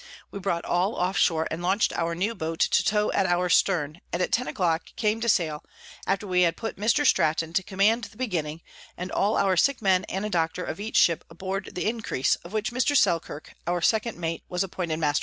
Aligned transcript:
We 0.31 0.39
brought 0.39 0.65
all 0.65 0.95
off 0.95 1.15
shore, 1.15 1.47
and 1.51 1.61
launch'd 1.61 1.93
our 1.93 2.15
new 2.15 2.33
Boat 2.33 2.59
to 2.61 2.83
tow 2.83 3.11
at 3.11 3.27
our 3.27 3.49
stern, 3.49 4.01
and 4.11 4.19
at 4.19 4.31
ten 4.31 4.47
a 4.47 4.53
clock 4.53 4.85
came 4.95 5.21
to 5.21 5.29
sail, 5.29 5.63
after 6.07 6.25
we 6.25 6.41
had 6.41 6.57
put 6.57 6.77
Mr. 6.79 7.05
Stratton 7.05 7.53
to 7.53 7.61
command 7.61 8.05
the 8.05 8.17
Beginning, 8.17 8.61
and 8.97 9.11
all 9.11 9.37
our 9.37 9.55
sick 9.55 9.79
Men 9.79 10.05
and 10.05 10.25
a 10.25 10.29
Doctor 10.31 10.63
of 10.63 10.79
each 10.79 10.97
Ship 10.97 11.23
aboard 11.29 11.75
the 11.75 11.87
Increase, 11.87 12.35
of 12.37 12.51
which 12.51 12.71
Mr. 12.71 12.97
Selkirk, 12.97 13.53
our 13.67 13.79
second 13.79 14.17
Mate, 14.17 14.41
was 14.49 14.63
appointed 14.63 14.97
Master. 14.97 15.19